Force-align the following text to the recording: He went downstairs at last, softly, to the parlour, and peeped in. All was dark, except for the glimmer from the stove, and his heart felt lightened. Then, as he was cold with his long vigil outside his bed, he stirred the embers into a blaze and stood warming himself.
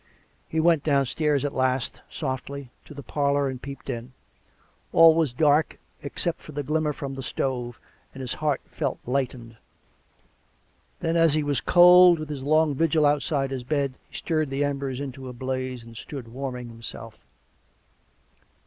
He 0.49 0.59
went 0.59 0.83
downstairs 0.83 1.45
at 1.45 1.53
last, 1.53 2.01
softly, 2.09 2.71
to 2.85 2.95
the 2.95 3.03
parlour, 3.03 3.47
and 3.47 3.61
peeped 3.61 3.87
in. 3.87 4.13
All 4.91 5.13
was 5.13 5.31
dark, 5.31 5.77
except 6.01 6.39
for 6.41 6.53
the 6.53 6.63
glimmer 6.63 6.91
from 6.91 7.13
the 7.13 7.21
stove, 7.21 7.79
and 8.11 8.21
his 8.21 8.33
heart 8.33 8.61
felt 8.65 8.97
lightened. 9.05 9.57
Then, 11.01 11.15
as 11.15 11.35
he 11.35 11.43
was 11.43 11.61
cold 11.61 12.17
with 12.17 12.29
his 12.29 12.41
long 12.41 12.73
vigil 12.73 13.05
outside 13.05 13.51
his 13.51 13.63
bed, 13.63 13.93
he 14.09 14.15
stirred 14.15 14.49
the 14.49 14.63
embers 14.63 14.99
into 14.99 15.29
a 15.29 15.33
blaze 15.33 15.83
and 15.83 15.95
stood 15.95 16.27
warming 16.29 16.69
himself. 16.69 17.19